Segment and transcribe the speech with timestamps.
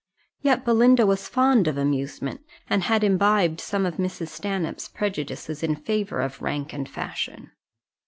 [0.41, 4.29] Yet Belinda was fond of amusement, and had imbibed some of Mrs.
[4.29, 7.51] Stanhope's prejudices in favour of rank and fashion.